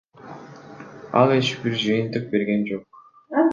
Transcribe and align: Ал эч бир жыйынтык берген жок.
Ал 1.19 1.35
эч 1.35 1.51
бир 1.67 1.77
жыйынтык 1.83 2.27
берген 2.35 2.67
жок. 2.73 3.01